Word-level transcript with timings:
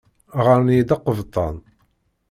Ɣɣaren-iyi-d 0.37 0.95
aqebṭan. 0.95 1.55